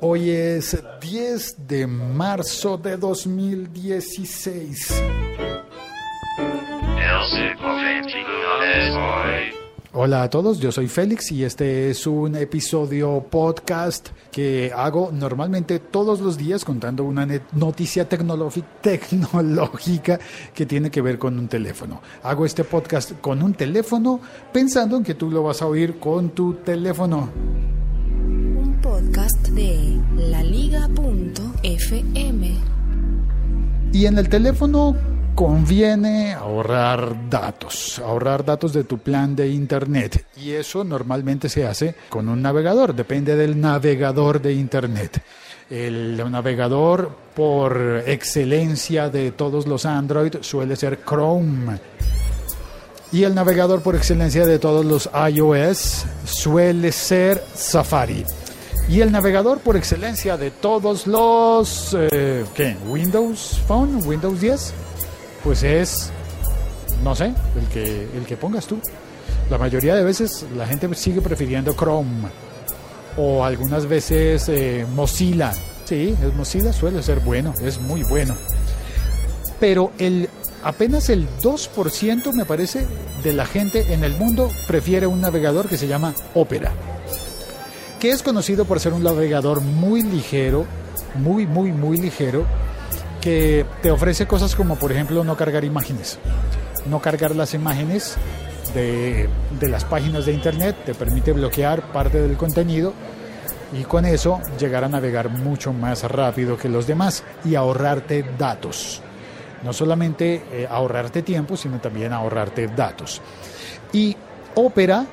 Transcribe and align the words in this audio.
Hoy 0.00 0.30
es 0.30 0.80
10 1.00 1.66
de 1.66 1.88
marzo 1.88 2.78
de 2.78 2.96
2016. 2.96 5.02
Hola 9.92 10.22
a 10.22 10.30
todos, 10.30 10.60
yo 10.60 10.70
soy 10.70 10.86
Félix 10.86 11.32
y 11.32 11.42
este 11.42 11.90
es 11.90 12.06
un 12.06 12.36
episodio 12.36 13.26
podcast 13.28 14.10
que 14.30 14.70
hago 14.72 15.10
normalmente 15.12 15.80
todos 15.80 16.20
los 16.20 16.38
días 16.38 16.64
contando 16.64 17.02
una 17.02 17.26
noticia 17.50 18.08
tecnológica 18.08 20.20
que 20.54 20.66
tiene 20.66 20.92
que 20.92 21.02
ver 21.02 21.18
con 21.18 21.36
un 21.36 21.48
teléfono. 21.48 22.00
Hago 22.22 22.46
este 22.46 22.62
podcast 22.62 23.14
con 23.20 23.42
un 23.42 23.54
teléfono 23.54 24.20
pensando 24.52 24.96
en 24.96 25.02
que 25.02 25.14
tú 25.14 25.28
lo 25.28 25.42
vas 25.42 25.60
a 25.60 25.66
oír 25.66 25.98
con 25.98 26.30
tu 26.30 26.54
teléfono 26.54 27.30
podcast 29.08 29.48
de 29.48 29.98
laliga.fm. 30.16 30.86
Y 33.92 34.06
en 34.06 34.18
el 34.18 34.28
teléfono 34.28 34.94
conviene 35.34 36.34
ahorrar 36.34 37.30
datos, 37.30 38.00
ahorrar 38.04 38.44
datos 38.44 38.74
de 38.74 38.84
tu 38.84 38.98
plan 38.98 39.34
de 39.34 39.48
internet. 39.48 40.26
Y 40.36 40.50
eso 40.50 40.84
normalmente 40.84 41.48
se 41.48 41.66
hace 41.66 41.94
con 42.10 42.28
un 42.28 42.42
navegador, 42.42 42.94
depende 42.94 43.34
del 43.34 43.58
navegador 43.58 44.42
de 44.42 44.52
internet. 44.52 45.22
El 45.70 46.30
navegador 46.30 47.10
por 47.34 48.02
excelencia 48.06 49.08
de 49.08 49.32
todos 49.32 49.66
los 49.66 49.86
Android 49.86 50.34
suele 50.42 50.76
ser 50.76 51.00
Chrome. 51.02 51.78
Y 53.10 53.24
el 53.24 53.34
navegador 53.34 53.80
por 53.80 53.96
excelencia 53.96 54.44
de 54.44 54.58
todos 54.58 54.84
los 54.84 55.08
iOS 55.32 56.04
suele 56.24 56.92
ser 56.92 57.42
Safari. 57.54 58.26
Y 58.88 59.02
el 59.02 59.12
navegador 59.12 59.60
por 59.60 59.76
excelencia 59.76 60.38
de 60.38 60.50
todos 60.50 61.06
los 61.06 61.94
eh, 62.10 62.44
¿qué? 62.54 62.74
Windows 62.88 63.60
Phone, 63.66 64.00
Windows 64.06 64.40
10, 64.40 64.72
pues 65.44 65.62
es 65.62 66.10
no 67.04 67.14
sé, 67.14 67.26
el 67.26 67.66
que 67.70 68.08
el 68.16 68.24
que 68.26 68.36
pongas 68.38 68.66
tú. 68.66 68.80
La 69.50 69.58
mayoría 69.58 69.94
de 69.94 70.04
veces 70.04 70.46
la 70.56 70.66
gente 70.66 70.92
sigue 70.94 71.20
prefiriendo 71.20 71.74
Chrome 71.74 72.28
o 73.18 73.44
algunas 73.44 73.86
veces 73.86 74.48
eh, 74.48 74.86
Mozilla. 74.94 75.52
Sí, 75.84 76.16
Mozilla 76.34 76.72
suele 76.72 77.02
ser 77.02 77.20
bueno, 77.20 77.52
es 77.62 77.78
muy 77.80 78.02
bueno. 78.04 78.36
Pero 79.60 79.92
el 79.98 80.30
apenas 80.64 81.10
el 81.10 81.28
2% 81.42 82.32
me 82.32 82.46
parece 82.46 82.86
de 83.22 83.32
la 83.34 83.44
gente 83.44 83.92
en 83.92 84.02
el 84.02 84.16
mundo 84.16 84.50
prefiere 84.66 85.06
un 85.06 85.20
navegador 85.20 85.68
que 85.68 85.76
se 85.76 85.86
llama 85.88 86.14
Opera 86.34 86.72
que 87.98 88.10
es 88.10 88.22
conocido 88.22 88.64
por 88.64 88.80
ser 88.80 88.92
un 88.92 89.02
navegador 89.02 89.60
muy 89.60 90.02
ligero, 90.02 90.66
muy, 91.16 91.46
muy, 91.46 91.72
muy 91.72 91.98
ligero, 91.98 92.46
que 93.20 93.66
te 93.82 93.90
ofrece 93.90 94.26
cosas 94.26 94.54
como, 94.54 94.76
por 94.76 94.92
ejemplo, 94.92 95.24
no 95.24 95.36
cargar 95.36 95.64
imágenes. 95.64 96.18
No 96.86 97.00
cargar 97.00 97.34
las 97.34 97.54
imágenes 97.54 98.16
de, 98.74 99.28
de 99.58 99.68
las 99.68 99.84
páginas 99.84 100.26
de 100.26 100.32
Internet, 100.32 100.76
te 100.86 100.94
permite 100.94 101.32
bloquear 101.32 101.92
parte 101.92 102.20
del 102.20 102.36
contenido 102.36 102.94
y 103.72 103.82
con 103.82 104.04
eso 104.04 104.40
llegar 104.58 104.84
a 104.84 104.88
navegar 104.88 105.28
mucho 105.28 105.72
más 105.72 106.04
rápido 106.04 106.56
que 106.56 106.68
los 106.68 106.86
demás 106.86 107.24
y 107.44 107.54
ahorrarte 107.54 108.24
datos. 108.38 109.02
No 109.62 109.72
solamente 109.72 110.42
eh, 110.52 110.68
ahorrarte 110.70 111.22
tiempo, 111.22 111.56
sino 111.56 111.80
también 111.80 112.12
ahorrarte 112.12 112.68
datos. 112.68 113.20
Y 113.92 114.16
Opera 114.54 115.04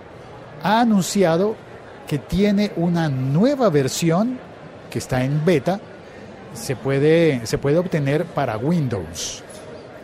ha 0.63 0.81
anunciado 0.81 1.55
que 2.07 2.19
tiene 2.19 2.71
una 2.75 3.09
nueva 3.09 3.69
versión 3.69 4.37
que 4.89 4.99
está 4.99 5.23
en 5.23 5.43
beta, 5.43 5.79
se 6.53 6.75
puede, 6.75 7.45
se 7.45 7.57
puede 7.57 7.77
obtener 7.77 8.25
para 8.25 8.57
Windows. 8.57 9.43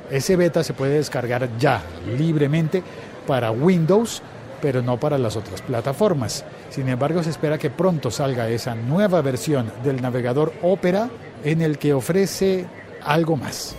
Ese 0.09 0.35
beta 0.35 0.63
se 0.63 0.73
puede 0.73 0.95
descargar 0.95 1.49
ya 1.57 1.81
libremente 2.17 2.83
para 3.25 3.51
Windows, 3.51 4.21
pero 4.61 4.81
no 4.81 4.99
para 4.99 5.17
las 5.17 5.35
otras 5.35 5.61
plataformas. 5.61 6.43
Sin 6.69 6.89
embargo, 6.89 7.23
se 7.23 7.29
espera 7.29 7.57
que 7.57 7.69
pronto 7.69 8.11
salga 8.11 8.49
esa 8.49 8.75
nueva 8.75 9.21
versión 9.21 9.71
del 9.83 10.01
navegador 10.01 10.53
Opera 10.61 11.09
en 11.43 11.61
el 11.61 11.77
que 11.77 11.93
ofrece 11.93 12.65
algo 13.03 13.37
más. 13.37 13.75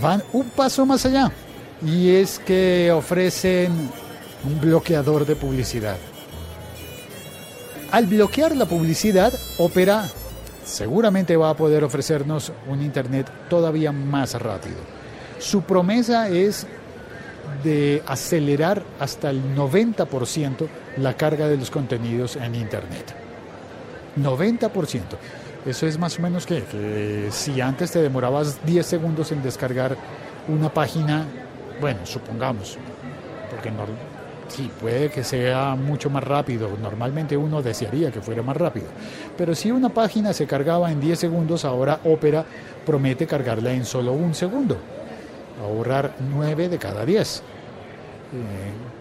Van 0.00 0.22
un 0.32 0.50
paso 0.50 0.86
más 0.86 1.06
allá 1.06 1.32
y 1.84 2.10
es 2.10 2.38
que 2.38 2.92
ofrecen 2.92 3.72
un 4.44 4.60
bloqueador 4.60 5.26
de 5.26 5.36
publicidad. 5.36 5.96
Al 7.90 8.06
bloquear 8.06 8.54
la 8.54 8.66
publicidad, 8.66 9.32
Opera 9.56 10.04
seguramente 10.62 11.36
va 11.36 11.48
a 11.50 11.56
poder 11.56 11.84
ofrecernos 11.84 12.52
un 12.66 12.82
Internet 12.82 13.30
todavía 13.48 13.92
más 13.92 14.34
rápido. 14.34 14.76
Su 15.38 15.62
promesa 15.62 16.28
es 16.28 16.66
de 17.64 18.02
acelerar 18.06 18.82
hasta 19.00 19.30
el 19.30 19.54
90% 19.56 20.68
la 20.98 21.16
carga 21.16 21.48
de 21.48 21.56
los 21.56 21.70
contenidos 21.70 22.36
en 22.36 22.56
Internet. 22.56 23.14
90%. 24.18 25.00
Eso 25.64 25.86
es 25.86 25.98
más 25.98 26.18
o 26.18 26.22
menos 26.22 26.44
que, 26.44 26.64
que 26.64 27.28
si 27.30 27.60
antes 27.62 27.90
te 27.90 28.02
demorabas 28.02 28.58
10 28.66 28.84
segundos 28.84 29.32
en 29.32 29.42
descargar 29.42 29.96
una 30.46 30.68
página, 30.68 31.24
bueno, 31.80 32.00
supongamos, 32.04 32.76
porque 33.50 33.70
no, 33.70 33.86
Sí, 34.48 34.70
puede 34.80 35.10
que 35.10 35.22
sea 35.22 35.74
mucho 35.76 36.10
más 36.10 36.24
rápido. 36.24 36.70
Normalmente 36.80 37.36
uno 37.36 37.62
desearía 37.62 38.10
que 38.10 38.20
fuera 38.20 38.42
más 38.42 38.56
rápido. 38.56 38.86
Pero 39.36 39.54
si 39.54 39.70
una 39.70 39.90
página 39.90 40.32
se 40.32 40.46
cargaba 40.46 40.90
en 40.90 41.00
10 41.00 41.18
segundos, 41.18 41.64
ahora 41.64 42.00
Opera 42.04 42.44
promete 42.84 43.26
cargarla 43.26 43.72
en 43.72 43.84
solo 43.84 44.12
un 44.12 44.34
segundo. 44.34 44.78
Ahorrar 45.62 46.14
9 46.30 46.68
de 46.68 46.78
cada 46.78 47.04
10. 47.04 47.38
Eh, 47.38 47.42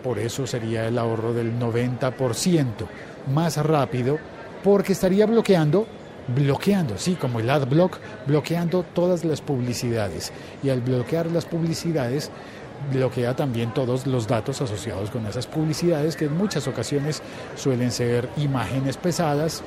por 0.04 0.20
eso 0.20 0.46
sería 0.46 0.88
el 0.88 0.98
ahorro 0.98 1.34
del 1.34 1.58
90% 1.58 2.66
más 3.34 3.58
rápido, 3.58 4.18
porque 4.64 4.94
estaría 4.94 5.26
bloqueando 5.26 5.88
bloqueando, 6.28 6.98
sí, 6.98 7.16
como 7.16 7.40
el 7.40 7.50
AdBlock, 7.50 8.00
bloqueando 8.26 8.84
todas 8.84 9.24
las 9.24 9.42
publicidades. 9.42 10.32
Y 10.64 10.70
al 10.70 10.82
bloquear 10.82 11.28
las 11.28 11.46
publicidades, 11.46 12.32
bloquea 12.92 13.36
también 13.36 13.74
todos 13.74 14.08
los 14.08 14.28
datos 14.28 14.62
asociados 14.62 15.10
con 15.10 15.26
esas 15.26 15.48
publicidades 15.48 16.16
que 16.16 16.26
en 16.26 16.38
muchas 16.38 16.68
ocasiones 16.68 17.22
suelen 17.56 17.92
ser 17.92 18.30
imágenes 18.38 18.98
pesadas. 18.98 19.64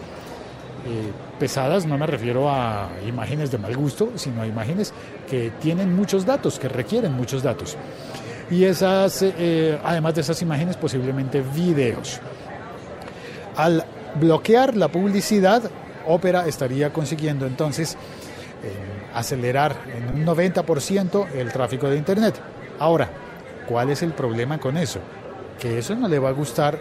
Eh, 0.86 1.12
pesadas 1.38 1.84
no 1.84 1.98
me 1.98 2.06
refiero 2.06 2.50
a 2.50 2.88
imágenes 3.06 3.50
de 3.50 3.58
mal 3.58 3.76
gusto, 3.76 4.12
sino 4.14 4.42
a 4.42 4.46
imágenes 4.46 4.94
que 5.28 5.52
tienen 5.60 5.94
muchos 5.94 6.24
datos, 6.24 6.58
que 6.58 6.68
requieren 6.68 7.12
muchos 7.12 7.42
datos. 7.42 7.76
Y 8.50 8.64
esas, 8.64 9.22
eh, 9.22 9.78
además 9.84 10.14
de 10.14 10.22
esas 10.22 10.40
imágenes, 10.42 10.76
posiblemente 10.76 11.40
videos. 11.40 12.20
Al 13.56 13.84
bloquear 14.18 14.76
la 14.76 14.88
publicidad, 14.88 15.70
Opera 16.06 16.46
estaría 16.46 16.92
consiguiendo 16.92 17.46
entonces 17.46 17.94
eh, 18.62 18.72
acelerar 19.14 19.76
en 19.94 20.20
un 20.20 20.26
90% 20.26 21.30
el 21.34 21.52
tráfico 21.52 21.88
de 21.88 21.96
Internet. 21.96 22.34
Ahora, 22.80 23.10
¿cuál 23.68 23.90
es 23.90 24.02
el 24.02 24.14
problema 24.14 24.58
con 24.58 24.78
eso? 24.78 25.00
Que 25.60 25.78
eso 25.78 25.94
no 25.94 26.08
le 26.08 26.18
va 26.18 26.30
a 26.30 26.32
gustar 26.32 26.78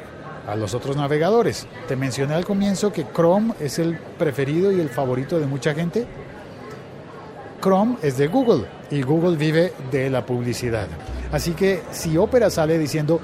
a 0.48 0.56
los 0.56 0.74
otros 0.74 0.96
navegadores. 0.96 1.68
Te 1.90 1.98
mencioné 1.98 2.36
al 2.36 2.46
comienzo 2.46 2.94
que 2.94 3.06
Chrome 3.14 3.54
es 3.60 3.80
el 3.80 3.98
preferido 4.18 4.72
y 4.72 4.80
el 4.80 4.90
favorito 4.90 5.40
de 5.40 5.46
mucha 5.46 5.76
gente. 5.76 6.08
Chrome 7.62 7.98
es 8.02 8.18
de 8.18 8.28
Google 8.28 8.66
y 8.90 9.02
Google 9.02 9.36
vive 9.36 9.74
de 9.92 10.09
la 10.09 10.26
publicidad. 10.26 10.88
Así 11.34 11.52
que 11.52 11.84
si 11.92 12.18
Opera 12.18 12.50
sale 12.50 12.78
diciendo 12.78 13.20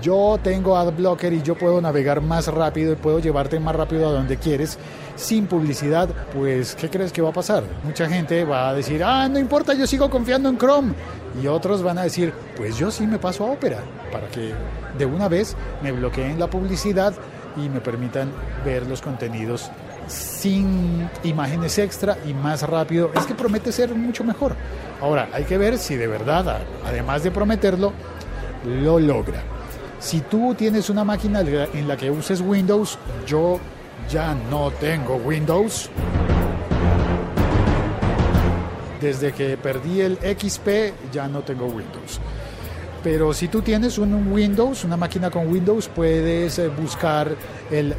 yo 0.00 0.38
tengo 0.42 0.76
AdBlocker 0.76 1.32
y 1.32 1.42
yo 1.42 1.56
puedo 1.56 1.80
navegar 1.80 2.22
más 2.22 2.46
rápido 2.46 2.92
y 2.92 2.96
puedo 2.96 3.18
llevarte 3.18 3.60
más 3.60 3.76
rápido 3.76 4.08
a 4.08 4.12
donde 4.12 4.38
quieres 4.38 4.78
sin 5.16 5.46
publicidad, 5.46 6.08
pues 6.34 6.74
¿qué 6.74 6.88
crees 6.88 7.12
que 7.12 7.20
va 7.20 7.30
a 7.30 7.32
pasar? 7.32 7.64
Mucha 7.84 8.08
gente 8.08 8.44
va 8.44 8.70
a 8.70 8.74
decir, 8.74 9.04
ah, 9.04 9.28
no 9.28 9.38
importa, 9.38 9.74
yo 9.74 9.86
sigo 9.86 10.08
confiando 10.08 10.48
en 10.48 10.56
Chrome. 10.56 10.94
Y 11.40 11.46
otros 11.46 11.82
van 11.82 11.98
a 11.98 12.02
decir, 12.02 12.32
pues 12.56 12.76
yo 12.76 12.90
sí 12.90 13.06
me 13.06 13.18
paso 13.18 13.44
a 13.44 13.50
Opera, 13.52 13.78
para 14.10 14.28
que 14.28 14.52
de 14.98 15.06
una 15.06 15.28
vez 15.28 15.56
me 15.82 15.92
bloqueen 15.92 16.38
la 16.38 16.48
publicidad 16.48 17.14
y 17.56 17.68
me 17.68 17.80
permitan 17.80 18.32
ver 18.64 18.86
los 18.86 19.00
contenidos 19.00 19.70
sin 20.08 21.08
imágenes 21.22 21.78
extra 21.78 22.18
y 22.26 22.34
más 22.34 22.62
rápido. 22.62 23.10
Es 23.14 23.26
que 23.26 23.34
promete 23.34 23.70
ser 23.72 23.94
mucho 23.94 24.24
mejor. 24.24 24.56
Ahora, 25.00 25.28
hay 25.32 25.44
que 25.44 25.56
ver 25.56 25.78
si 25.78 25.96
de 25.96 26.06
verdad, 26.06 26.58
además 26.84 27.22
de 27.22 27.30
prometerlo, 27.30 27.92
lo 28.64 28.98
logra. 28.98 29.42
Si 30.00 30.20
tú 30.20 30.54
tienes 30.54 30.90
una 30.90 31.04
máquina 31.04 31.40
en 31.40 31.86
la 31.86 31.96
que 31.96 32.10
uses 32.10 32.40
Windows, 32.40 32.98
yo 33.26 33.60
ya 34.10 34.34
no 34.50 34.70
tengo 34.72 35.16
Windows. 35.16 35.90
Desde 39.00 39.32
que 39.32 39.56
perdí 39.56 40.00
el 40.00 40.18
XP 40.18 40.92
ya 41.12 41.26
no 41.28 41.40
tengo 41.40 41.66
Windows. 41.66 42.20
Pero 43.02 43.32
si 43.32 43.48
tú 43.48 43.62
tienes 43.62 43.96
un 43.98 44.30
Windows, 44.30 44.84
una 44.84 44.96
máquina 44.96 45.30
con 45.30 45.48
Windows, 45.50 45.88
puedes 45.88 46.58
eh, 46.58 46.68
buscar 46.68 47.34
el- 47.70 47.94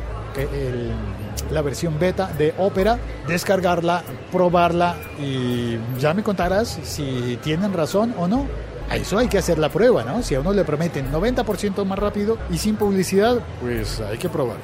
la 1.52 1.62
versión 1.62 2.00
beta 2.00 2.28
de 2.38 2.54
Opera, 2.58 2.98
descargarla, 3.28 4.04
probarla 4.32 4.96
y 5.20 5.78
ya 6.00 6.14
me 6.14 6.24
contarás 6.24 6.80
si 6.84 7.38
tienen 7.44 7.74
razón 7.74 8.14
o 8.18 8.28
no. 8.28 8.46
A 8.90 8.96
eso 8.98 9.18
hay 9.18 9.28
que 9.28 9.38
hacer 9.38 9.58
la 9.58 9.70
prueba, 9.70 10.04
¿no? 10.04 10.22
Si 10.22 10.36
a 10.36 10.40
uno 10.42 10.54
le 10.54 10.64
prometen 10.64 11.12
90% 11.12 11.84
más 11.86 11.98
rápido 12.00 12.38
y 12.50 12.58
sin 12.58 12.76
publicidad, 12.76 13.40
pues 13.62 14.00
hay 14.02 14.18
que 14.18 14.30
probar. 14.30 14.58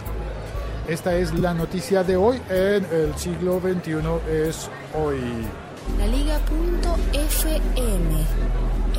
Esta 0.87 1.15
es 1.17 1.33
la 1.33 1.53
noticia 1.53 2.03
de 2.03 2.15
hoy 2.15 2.39
en 2.49 2.85
el 2.91 3.13
siglo 3.17 3.59
XXI 3.59 3.95
es 4.47 4.69
hoy. 4.93 5.19
La 5.95 6.05
Liga.fm. 6.07 6.97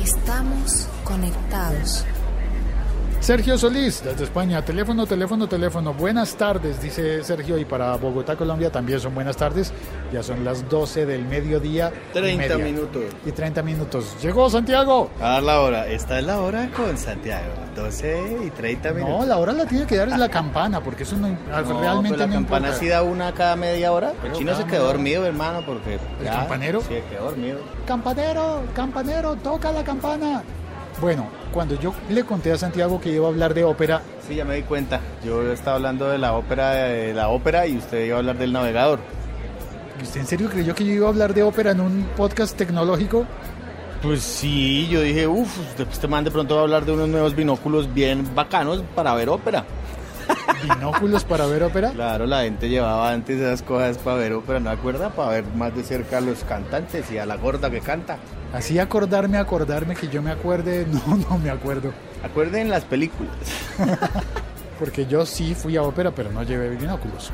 Estamos 0.01 0.87
conectados. 1.03 2.03
Sergio 3.29 3.59
Solís, 3.59 4.03
desde 4.03 4.23
España. 4.23 4.65
Teléfono, 4.65 5.05
teléfono, 5.05 5.45
teléfono. 5.47 5.93
Buenas 5.93 6.33
tardes, 6.33 6.81
dice 6.81 7.23
Sergio. 7.23 7.59
Y 7.59 7.63
para 7.65 7.95
Bogotá, 7.95 8.35
Colombia, 8.35 8.71
también 8.71 8.99
son 8.99 9.13
buenas 9.13 9.37
tardes. 9.37 9.71
Ya 10.11 10.23
son 10.23 10.43
las 10.43 10.67
12 10.67 11.05
del 11.05 11.25
mediodía. 11.25 11.91
y 12.09 12.13
30 12.17 12.57
media. 12.57 12.65
minutos. 12.65 13.03
Y 13.27 13.31
30 13.31 13.61
minutos. 13.61 14.15
Llegó 14.19 14.49
Santiago. 14.49 15.11
A 15.21 15.39
la 15.41 15.61
hora. 15.61 15.85
Esta 15.85 16.17
es 16.17 16.25
la 16.25 16.39
hora 16.39 16.71
con 16.75 16.97
Santiago. 16.97 17.53
12 17.75 18.37
y 18.47 18.49
30 18.49 18.89
No, 18.89 18.95
minutos. 18.95 19.27
la 19.27 19.37
hora 19.37 19.53
la 19.53 19.65
tiene 19.67 19.85
que 19.85 19.97
dar 19.97 20.07
es 20.09 20.17
la 20.17 20.29
campana, 20.29 20.81
porque 20.81 21.03
eso 21.03 21.15
no, 21.15 21.27
No, 21.27 21.79
realmente 21.81 22.09
pues 22.09 22.19
la 22.21 22.25
no 22.25 22.33
campana 22.33 22.67
importa. 22.69 22.79
sí 22.83 22.87
da 22.87 23.03
una 23.03 23.31
cada 23.35 23.55
media 23.55 23.91
hora. 23.91 24.11
Pero 24.23 24.33
El 24.33 24.39
chino 24.39 24.55
se 24.55 24.63
quedó 24.65 24.85
dormido, 24.87 25.23
hermano, 25.27 25.61
porque. 25.67 25.99
¿El 26.19 26.25
ya- 26.25 26.31
campanero? 26.31 26.81
Sí, 26.81 26.95
quedó 27.11 27.25
dormido. 27.25 27.59
Campanero, 27.85 28.63
campanero, 28.73 29.35
toca 29.35 29.71
la 29.71 29.83
campana. 29.83 30.41
Bueno, 30.99 31.27
cuando 31.53 31.79
yo 31.79 31.93
le 32.09 32.23
conté 32.23 32.51
a 32.51 32.57
Santiago 32.57 32.99
que 32.99 33.11
iba 33.11 33.25
a 33.25 33.29
hablar 33.29 33.53
de 33.53 33.63
ópera, 33.63 34.01
Sí, 34.27 34.35
ya 34.35 34.45
me 34.45 34.55
di 34.55 34.61
cuenta. 34.61 34.99
Yo 35.25 35.51
estaba 35.51 35.77
hablando 35.77 36.07
de 36.07 36.19
la 36.19 36.33
ópera, 36.33 36.71
de 36.71 37.13
la 37.15 37.29
ópera 37.29 37.65
y 37.65 37.77
usted 37.77 38.05
iba 38.05 38.17
a 38.17 38.19
hablar 38.19 38.37
del 38.37 38.53
navegador. 38.53 38.99
¿usted 40.01 40.21
en 40.21 40.27
serio 40.27 40.49
creyó 40.49 40.73
que 40.75 40.85
yo 40.85 40.93
iba 40.93 41.07
a 41.07 41.09
hablar 41.09 41.33
de 41.33 41.43
ópera 41.43 41.71
en 41.71 41.81
un 41.81 42.07
podcast 42.15 42.55
tecnológico? 42.55 43.25
Pues 44.01 44.21
sí, 44.21 44.87
yo 44.87 45.01
dije, 45.01 45.27
uff, 45.27 45.57
este 45.77 46.07
man 46.07 46.23
de 46.23 46.31
pronto 46.31 46.55
va 46.55 46.61
a 46.61 46.63
hablar 46.63 46.85
de 46.85 46.93
unos 46.93 47.09
nuevos 47.09 47.35
binóculos 47.35 47.93
bien 47.93 48.23
bacanos 48.33 48.81
para 48.95 49.13
ver 49.13 49.29
ópera. 49.29 49.65
Binóculos 50.63 51.23
para 51.23 51.45
ver 51.45 51.63
ópera. 51.63 51.91
Claro, 51.91 52.25
la 52.25 52.41
gente 52.43 52.69
llevaba 52.69 53.11
antes 53.11 53.39
esas 53.39 53.61
cosas 53.61 53.97
para 53.97 54.17
ver 54.17 54.33
ópera, 54.33 54.59
¿no 54.59 54.69
acuerda? 54.69 55.09
Para 55.09 55.29
ver 55.31 55.45
más 55.55 55.75
de 55.75 55.83
cerca 55.83 56.17
a 56.17 56.21
los 56.21 56.43
cantantes 56.43 57.09
y 57.11 57.17
a 57.17 57.25
la 57.25 57.35
gorda 57.35 57.69
que 57.69 57.81
canta. 57.81 58.17
Así 58.53 58.79
acordarme, 58.79 59.37
acordarme 59.37 59.95
que 59.95 60.07
yo 60.07 60.21
me 60.21 60.31
acuerde, 60.31 60.85
no, 61.07 61.17
no 61.17 61.37
me 61.37 61.49
acuerdo. 61.49 61.91
Acuerden 62.23 62.69
las 62.69 62.83
películas. 62.85 63.33
Porque 64.77 65.05
yo 65.05 65.25
sí 65.25 65.55
fui 65.55 65.75
a 65.77 65.83
ópera, 65.83 66.11
pero 66.11 66.31
no 66.31 66.43
llevé 66.43 66.69
binóculos. 66.69 67.31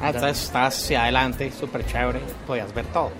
Ah, 0.00 0.10
Entonces 0.10 0.44
estás 0.44 0.76
hacia 0.76 1.02
adelante, 1.02 1.50
súper 1.52 1.84
chévere, 1.86 2.20
podías 2.46 2.72
ver 2.74 2.86
todo. 2.86 3.10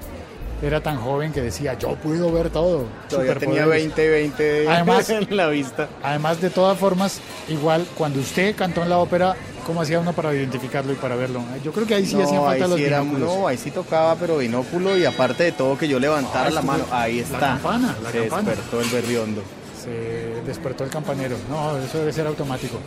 Era 0.60 0.81
tan 0.82 0.96
joven 0.96 1.32
que 1.32 1.40
decía, 1.40 1.75
yo 1.78 1.94
puedo 1.94 2.32
ver 2.32 2.50
todo. 2.50 2.87
Todavía 3.08 3.34
tenía 3.37 3.62
Superpoderes. 3.62 3.94
20, 3.96 4.10
20 4.10 4.69
Además- 4.69 5.08
en 5.10 5.37
la 5.37 5.49
vista. 5.49 5.88
Además, 6.02 6.40
de 6.40 6.50
todas 6.50 6.76
formas, 6.76 7.20
igual 7.49 7.87
cuando 7.96 8.19
usted 8.19 8.56
cantó 8.56 8.82
en 8.82 8.88
la 8.88 8.99
ópera, 8.99 9.37
¿cómo 9.64 9.82
hacía 9.82 10.00
uno 10.00 10.12
para 10.12 10.34
identificarlo 10.34 10.93
y 10.93 10.96
para 10.96 11.14
verlo? 11.14 11.43
Yo 11.62 11.70
creo 11.72 11.87
que 11.87 11.94
ahí 11.94 12.05
sí 12.06 12.20
hacían 12.20 12.40
No, 12.43 12.49
ahí 12.49 12.58
falta 12.58 12.69
los 12.69 12.78
sí 12.78 12.84
era- 12.87 13.00
binóculos. 13.02 13.37
no, 13.37 13.46
ahí 13.46 13.56
sí 13.56 13.70
tocaba, 13.70 14.16
pero 14.16 14.38
binóculo 14.38 14.96
y 14.99 15.05
aparte 15.05 15.44
de 15.44 15.52
todo 15.52 15.78
que 15.78 15.87
yo 15.87 16.00
levantara 16.00 16.49
Ah, 16.49 16.50
la 16.50 16.62
mano. 16.62 16.84
Ahí 16.90 17.16
la 17.19 17.22
está. 17.22 17.38
campana, 17.38 17.94
la 18.02 18.11
Se 18.11 18.19
campana. 18.20 18.50
despertó 18.50 18.81
el 18.81 18.88
berriondo. 18.88 19.43
Se 19.84 20.43
despertó 20.44 20.82
el 20.82 20.90
campanero. 20.90 21.37
No, 21.49 21.78
eso 21.78 21.99
debe 21.99 22.12
ser 22.12 22.26
automático. 22.26 22.78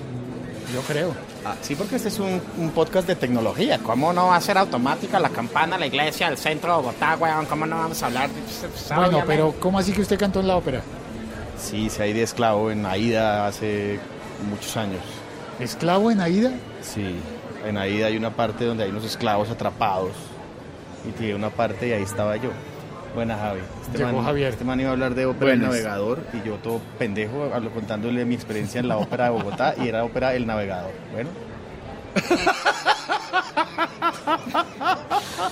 Yo 0.74 0.82
creo. 0.82 1.14
Ah, 1.46 1.56
sí, 1.62 1.76
porque 1.76 1.98
este 1.98 2.10
es 2.10 2.20
un, 2.20 2.42
un 2.58 2.70
podcast 2.72 3.08
de 3.08 3.16
tecnología. 3.16 3.80
¿Cómo 3.80 4.14
no 4.14 4.28
va 4.28 4.36
a 4.38 4.42
ser 4.42 4.58
automática 4.58 5.20
la 5.20 5.30
campana, 5.30 5.78
la 5.78 5.88
iglesia, 5.88 6.28
el 6.28 6.38
centro 6.38 6.72
de 6.72 6.78
Bogotá, 6.78 7.18
weón? 7.20 7.46
¿Cómo 7.46 7.66
no 7.66 7.78
vamos 7.78 8.02
a 8.04 8.06
hablar 8.06 8.30
de 8.30 8.96
Bueno, 8.96 9.24
pero 9.26 9.54
¿cómo 9.60 9.80
así 9.80 9.92
que 9.92 10.02
usted 10.02 10.18
cantó 10.20 10.40
en 10.40 10.48
la 10.48 10.56
ópera? 10.56 10.82
Sí, 11.60 11.90
se 11.90 12.04
hay 12.04 12.14
de 12.14 12.24
esclavo 12.24 12.72
en 12.72 12.86
Aida 12.86 13.48
hace 13.48 14.00
muchos 14.50 14.78
años. 14.78 15.02
¿Esclavo 15.60 16.10
en 16.10 16.22
Aida? 16.22 16.52
Sí, 16.82 17.16
en 17.66 17.78
Aida 17.78 18.08
hay 18.08 18.18
una 18.18 18.32
parte 18.32 18.66
donde 18.66 18.84
hay 18.86 18.90
unos 18.90 19.04
esclavos 19.04 19.50
atrapados. 19.50 20.12
Y 21.08 21.12
tiene 21.12 21.36
una 21.36 21.50
parte 21.50 21.88
y 21.88 21.92
ahí 21.94 22.04
estaba 22.04 22.38
yo. 22.38 22.52
Buena 23.14 23.38
Javi. 23.38 23.60
Este 23.86 23.98
Llegó 23.98 24.12
man, 24.14 24.26
Javier. 24.26 24.50
Este 24.54 24.64
man 24.64 24.80
iba 24.80 24.90
a 24.90 24.94
hablar 24.94 25.14
de 25.16 25.26
ópera 25.26 25.52
El 25.54 25.60
Buenas. 25.60 25.76
Navegador 25.76 26.20
y 26.34 26.42
yo 26.48 26.56
todo 26.56 26.80
pendejo 26.98 27.52
hablo- 27.54 27.72
contándole 27.72 28.24
mi 28.26 28.36
experiencia 28.36 28.80
en 28.80 28.88
la 28.88 28.98
ópera 28.98 29.26
de 29.26 29.30
Bogotá 29.32 29.76
y 29.78 29.88
era 29.90 30.04
ópera 30.06 30.34
El 30.34 30.48
Navegador. 30.48 30.92
Bueno, 31.12 31.30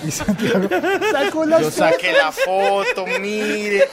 Y 0.04 0.10
Santiago 0.10 0.68
sacó 1.12 1.44
las 1.46 1.60
yo 1.62 1.70
saqué 1.70 2.12
la 2.12 2.32
foto, 2.32 3.06
mire. 3.20 3.88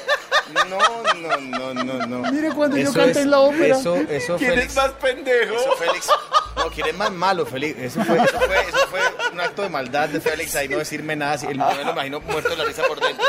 No, 0.70 0.78
no, 1.14 1.38
no, 1.38 1.74
no, 1.84 2.06
no. 2.08 2.32
Mire 2.32 2.50
cuando 2.52 2.78
yo 2.78 2.92
canté 2.94 3.12
es- 3.12 3.18
en 3.18 3.32
la 3.32 3.40
ópera. 3.40 3.78
Eso, 3.78 3.96
eso 3.96 4.38
¿Quién 4.38 4.52
Félix. 4.52 4.70
es 4.70 4.76
más 4.78 4.92
pendejo? 4.92 5.56
Eso 5.56 5.72
Félix. 5.78 6.08
No, 6.56 6.70
¿quién 6.70 6.88
es 6.88 6.96
más 6.96 7.12
malo, 7.12 7.46
Félix? 7.46 7.78
Eso 7.80 8.04
fue, 8.04 8.18
eso 8.18 8.40
fue, 8.40 8.60
eso 8.62 8.88
fue 8.90 9.00
un 9.34 9.40
acto 9.42 9.62
de 9.62 9.70
maldad 9.70 10.10
de 10.10 10.20
Félix 10.22 10.56
ahí 10.56 10.68
no 10.70 10.78
decirme 10.78 11.16
nada. 11.16 11.34
así, 11.34 11.46
El, 11.48 11.58
me 11.58 11.84
lo 11.84 11.92
imagino 11.92 12.20
muerto 12.22 12.50
de 12.50 12.58
la 12.58 12.66
risa 12.66 12.84
por 12.88 13.00
dentro. 13.00 13.26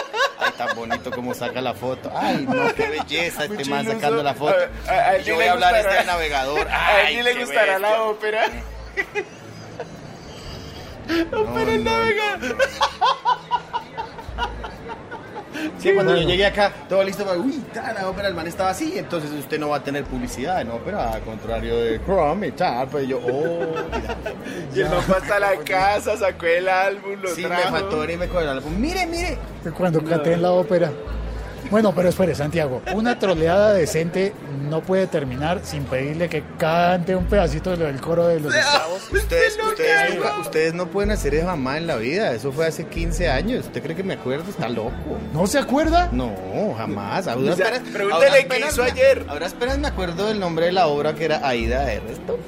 Tan 0.58 0.74
bonito 0.76 1.10
como 1.12 1.32
saca 1.34 1.60
la 1.60 1.72
foto. 1.72 2.10
Ay, 2.14 2.44
no, 2.48 2.74
qué 2.74 2.88
belleza 2.88 3.44
este 3.44 3.64
man 3.66 3.86
sacando 3.86 4.22
la 4.24 4.34
foto. 4.34 4.56
A- 4.88 4.90
a- 4.90 4.94
a 5.10 5.16
él 5.16 5.24
yo 5.24 5.36
voy 5.36 5.44
a 5.44 5.52
hablar 5.52 5.72
gustará. 5.74 5.94
este 5.94 6.06
navegador. 6.06 6.68
¿A 6.68 6.86
Ay, 6.96 7.16
él 7.16 7.18
sí 7.18 7.22
le 7.34 7.34
gustará 7.44 7.78
bestia. 7.78 7.78
la 7.78 8.02
ópera? 8.02 8.44
ópera 11.32 11.72
el 11.72 11.84
navegador. 11.84 12.56
Sí, 15.78 15.92
cuando 15.94 16.16
yo 16.16 16.26
llegué 16.26 16.46
acá, 16.46 16.72
todo 16.88 17.02
listo 17.04 17.24
para, 17.24 17.38
uy, 17.38 17.62
tal, 17.72 17.94
la 17.94 18.08
ópera, 18.08 18.28
el 18.28 18.34
man 18.34 18.46
estaba 18.46 18.70
así, 18.70 18.98
entonces 18.98 19.30
usted 19.32 19.58
no 19.58 19.68
va 19.68 19.76
a 19.76 19.84
tener 19.84 20.04
publicidad 20.04 20.60
en 20.60 20.70
ópera, 20.70 21.12
al 21.12 21.22
contrario 21.22 21.76
de 21.76 22.00
Chrome 22.04 22.48
y 22.48 22.52
tal, 22.52 22.88
pues 22.88 23.06
yo, 23.06 23.18
oh, 23.18 23.66
mira. 23.94 24.16
Y 24.74 24.80
el 24.80 24.90
man 24.90 25.02
fue 25.02 25.16
hasta 25.16 25.38
la 25.38 25.56
casa, 25.56 26.16
sacó 26.16 26.46
el 26.46 26.68
álbum, 26.68 27.20
lo 27.20 27.28
Sí, 27.28 27.42
me 27.42 27.56
faltó 27.56 28.00
venirme 28.00 28.28
con 28.28 28.42
el 28.42 28.48
álbum. 28.48 28.78
Mire, 28.78 29.06
mire. 29.06 29.38
Cuando 29.76 30.02
canté 30.02 30.34
en 30.34 30.42
la 30.42 30.52
ópera. 30.52 30.90
Bueno, 31.70 31.92
pero 31.94 32.08
espere, 32.08 32.34
Santiago. 32.34 32.80
Una 32.94 33.18
troleada 33.18 33.72
decente 33.74 34.32
no 34.70 34.80
puede 34.80 35.06
terminar 35.06 35.60
sin 35.64 35.84
pedirle 35.84 36.28
que 36.28 36.42
cante 36.58 37.14
un 37.14 37.26
pedacito 37.26 37.76
del 37.76 38.00
coro 38.00 38.26
de 38.26 38.40
los 38.40 38.54
esclavos. 38.54 39.02
Ustedes, 39.12 39.58
ustedes, 39.62 40.14
nunca- 40.14 40.38
ustedes 40.40 40.74
no 40.74 40.86
pueden 40.86 41.10
hacer 41.10 41.34
eso 41.34 41.46
jamás 41.46 41.76
en 41.78 41.86
la 41.86 41.96
vida. 41.96 42.32
Eso 42.32 42.52
fue 42.52 42.66
hace 42.66 42.84
15 42.86 43.28
años. 43.28 43.66
¿Usted 43.66 43.82
cree 43.82 43.94
que 43.96 44.02
me 44.02 44.14
acuerdo? 44.14 44.48
Está 44.48 44.68
loco. 44.68 44.92
¿No 45.34 45.46
se 45.46 45.58
acuerda? 45.58 46.08
No, 46.12 46.32
jamás. 46.76 47.26
A 47.26 47.34
duras 47.34 47.54
O 47.54 47.56
sea, 47.56 47.66
penas- 47.66 47.82
pregúntele 47.92 48.46
qué 48.48 48.58
hizo 48.68 48.82
ayer. 48.82 49.24
A 49.28 49.34
duras 49.34 49.54
penas 49.54 49.78
me 49.78 49.88
acuerdo 49.88 50.26
del 50.28 50.40
nombre 50.40 50.66
de 50.66 50.72
la 50.72 50.86
obra 50.86 51.14
que 51.14 51.24
era 51.26 51.46
Aida 51.46 51.84
de 51.84 52.00
resto. 52.00 52.38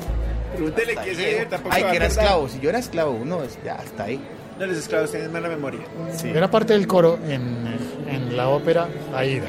Pregúntele 0.54 0.96
qué 1.04 1.10
es 1.12 1.18
llego. 1.18 1.50
tampoco 1.50 1.74
Ay, 1.74 1.84
que 1.84 1.96
era 1.96 2.06
esclavo. 2.06 2.48
Si 2.48 2.58
yo 2.60 2.70
era 2.70 2.78
esclavo, 2.78 3.10
uno, 3.12 3.40
ya, 3.64 3.74
hasta 3.76 4.04
ahí. 4.04 4.20
No, 4.58 4.66
los 4.66 4.76
esclavos 4.76 5.10
tienen 5.10 5.32
mala 5.32 5.48
memoria. 5.48 5.80
Sí. 6.14 6.28
Era 6.28 6.50
parte 6.50 6.74
del 6.74 6.86
coro 6.86 7.18
en, 7.26 7.78
en 8.10 8.36
la 8.36 8.48
ópera 8.48 8.88
Aida. 9.14 9.46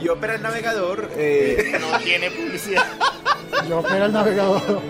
Y 0.00 0.08
ópera 0.08 0.34
el 0.34 0.42
navegador, 0.42 1.10
eh, 1.16 1.76
No 1.80 1.98
tiene 1.98 2.30
publicidad. 2.30 2.84
Y 3.68 3.72
ópera 3.72 4.06
el 4.06 4.12
navegador. 4.12 4.82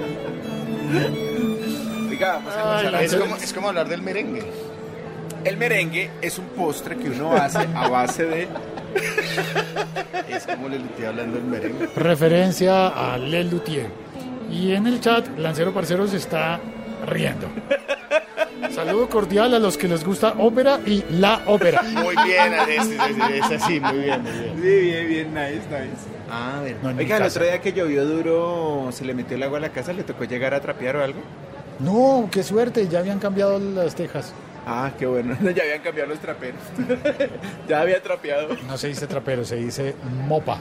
oiga, 2.10 2.40
Ay, 2.92 3.04
Es 3.04 3.14
como, 3.14 3.36
es 3.36 3.52
como 3.52 3.68
hablar 3.68 3.88
del 3.88 4.02
merengue. 4.02 4.42
El 5.44 5.56
merengue 5.56 6.10
es 6.20 6.38
un 6.38 6.46
postre 6.46 6.96
que 6.96 7.08
uno 7.10 7.32
hace 7.32 7.58
a 7.74 7.88
base 7.88 8.24
de... 8.24 8.48
Es 10.28 10.44
como 10.44 10.68
le 10.68 10.78
estoy 10.78 11.04
hablando 11.04 11.36
del 11.36 11.46
merengue. 11.46 11.88
Referencia 11.94 12.88
a 12.88 13.16
Le 13.16 13.44
Luthier. 13.44 13.86
Y 14.50 14.72
en 14.72 14.86
el 14.86 15.00
chat, 15.00 15.26
Lancero 15.38 15.72
Parcero 15.72 16.06
se 16.08 16.16
está 16.16 16.58
riendo. 17.06 17.48
Saludo 18.74 19.08
cordial 19.08 19.54
a 19.54 19.58
los 19.58 19.76
que 19.76 19.88
les 19.88 20.04
gusta 20.04 20.34
ópera 20.38 20.80
y 20.86 21.04
la 21.10 21.42
ópera. 21.46 21.82
Muy 21.82 22.14
bien, 22.24 22.52
es, 22.54 22.86
es- 22.86 22.90
es- 22.90 23.52
es 23.52 23.62
así, 23.62 23.80
muy 23.80 23.98
bien, 23.98 24.22
muy 24.22 24.32
bien. 24.32 24.54
Sí, 24.56 24.80
bien, 24.84 25.08
bien, 25.08 25.34
nice, 25.34 25.66
nice. 25.68 26.16
Ah, 26.30 26.58
a 26.58 26.60
ver. 26.62 26.76
No, 26.82 26.88
Oiga, 26.90 27.16
el 27.18 27.22
otro 27.24 27.44
día 27.44 27.60
que 27.60 27.72
llovió 27.72 28.04
duro, 28.04 28.88
se 28.92 29.04
le 29.04 29.14
metió 29.14 29.36
el 29.36 29.42
agua 29.42 29.58
a 29.58 29.60
la 29.60 29.68
casa, 29.70 29.92
¿le 29.92 30.02
tocó 30.02 30.24
llegar 30.24 30.54
a 30.54 30.60
trapear 30.60 30.96
o 30.96 31.04
algo? 31.04 31.20
No, 31.78 32.28
qué 32.32 32.42
suerte, 32.42 32.88
ya 32.88 32.98
habían 33.00 33.18
cambiado 33.18 33.58
las 33.58 33.94
tejas. 33.94 34.32
Ah, 34.66 34.90
qué 34.98 35.06
bueno, 35.06 35.36
ya 35.54 35.62
habían 35.62 35.80
cambiado 35.82 36.08
los 36.10 36.18
traperos. 36.18 36.60
ya 37.68 37.80
había 37.80 38.02
trapeado. 38.02 38.56
No 38.66 38.76
se 38.76 38.88
dice 38.88 39.06
trapero, 39.06 39.44
se 39.44 39.56
dice 39.56 39.94
mopa. 40.26 40.58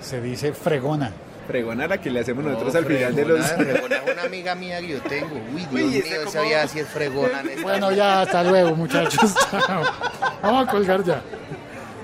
Se 0.00 0.20
dice 0.20 0.52
fregona. 0.52 1.12
Pregona 1.50 1.86
la 1.88 1.98
que 1.98 2.10
le 2.10 2.20
hacemos 2.20 2.44
nosotros 2.44 2.72
No, 2.72 2.78
al 2.78 2.86
final 2.86 3.14
de 3.16 3.24
los... 3.24 3.46
fregona, 3.46 3.96
una 4.12 4.22
amiga 4.22 4.54
mía 4.54 4.80
que 4.80 4.88
yo 4.88 5.00
tengo. 5.02 5.34
Uy, 5.52 5.60
Dios 5.62 5.72
Uy, 5.72 5.82
mío, 5.84 6.02
esa 6.26 6.38
como- 6.38 6.68
sí 6.68 6.78
es 6.78 6.88
fregona. 6.88 7.42
Bueno, 7.62 7.90
ya, 7.92 8.22
hasta 8.22 8.44
luego, 8.44 8.76
muchachos. 8.76 9.34
Vamos 10.42 10.68
a 10.68 10.70
colgar 10.70 11.02
ya. 11.02 11.22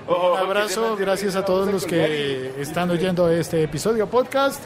Oh, 0.09 0.33
Un 0.35 0.39
abrazo, 0.39 0.97
gracias 0.97 1.37
a 1.37 1.45
todos 1.45 1.71
los 1.73 1.85
que 1.87 2.53
están 2.61 2.91
oyendo 2.91 3.29
este 3.31 3.63
episodio 3.63 4.09
podcast. 4.09 4.61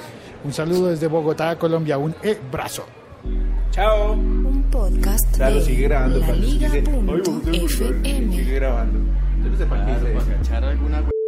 Un 0.45 0.53
saludo 0.53 0.89
desde 0.89 1.07
Bogotá, 1.07 1.57
Colombia. 1.57 1.99
Un 1.99 2.15
e-brazo. 2.23 2.87
Chao. 3.71 4.13
Un 4.15 4.63
podcast 4.71 5.37
Claro, 5.37 5.57
de 5.57 5.61
sigue 5.63 5.89
grabando. 5.89 6.19
La 6.21 6.33
Liga 6.33 6.69
FM. 6.69 7.23
Sigue 8.31 8.55
grabando. 8.55 8.99
Yo 9.45 9.51
no 9.51 9.57
sé 9.57 9.67
para 9.67 9.87
qué 9.87 10.51
para 10.51 10.69
alguna. 10.69 11.20